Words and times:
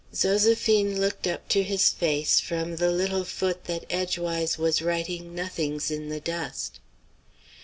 Zoséphine 0.11 0.97
looked 0.97 1.27
up 1.27 1.47
to 1.49 1.61
his 1.61 1.89
face 1.91 2.39
from 2.39 2.77
the 2.77 2.89
little 2.89 3.23
foot 3.23 3.65
that 3.65 3.85
edgewise 3.87 4.57
was 4.57 4.81
writing 4.81 5.35
nothings 5.35 5.91
in 5.91 6.09
the 6.09 6.19
dust. 6.19 6.79